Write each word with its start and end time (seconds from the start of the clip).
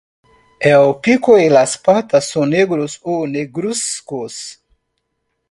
El 0.59 0.95
pico 0.99 1.37
y 1.37 1.47
las 1.47 1.77
patas 1.77 2.27
son 2.29 2.49
negros 2.49 2.99
o 3.03 3.27
negruzcos. 3.27 4.59